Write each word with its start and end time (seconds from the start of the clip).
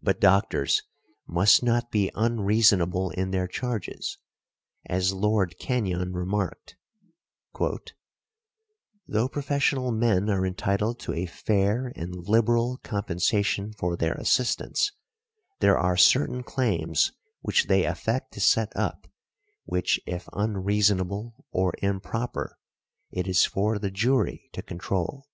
But 0.00 0.20
doctors 0.20 0.80
must 1.26 1.60
not 1.60 1.90
be 1.90 2.08
unreasonable 2.14 3.10
in 3.10 3.32
their 3.32 3.48
charges; 3.48 4.18
as 4.86 5.12
Lord 5.12 5.58
Kenyon 5.58 6.12
remarked, 6.12 6.76
"Though 9.08 9.26
professional 9.28 9.90
men 9.90 10.30
are 10.30 10.46
entitled 10.46 11.00
to 11.00 11.14
a 11.14 11.26
fair 11.26 11.92
and 11.96 12.14
liberal 12.14 12.76
compensation 12.84 13.72
for 13.72 13.96
their 13.96 14.14
assistance, 14.14 14.92
there 15.58 15.78
are 15.78 15.96
certain 15.96 16.44
claims 16.44 17.10
which 17.40 17.66
they 17.66 17.82
affect 17.86 18.34
to 18.34 18.40
set 18.40 18.70
up, 18.76 19.08
which 19.64 19.98
if 20.06 20.28
unreasonable 20.32 21.44
or 21.50 21.74
improper, 21.82 22.56
it 23.10 23.26
is 23.26 23.44
for 23.44 23.80
the 23.80 23.90
jury 23.90 24.48
to 24.52 24.62
control". 24.62 25.26